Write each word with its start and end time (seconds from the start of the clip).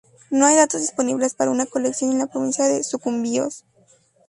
No 0.31 0.47
hay 0.47 0.55
datos 0.55 0.81
disponibles 0.81 1.35
para 1.35 1.51
una 1.51 1.67
colección 1.67 2.11
en 2.11 2.17
la 2.17 2.25
provincia 2.25 2.65
de 2.65 2.83
Sucumbíos. 2.83 3.65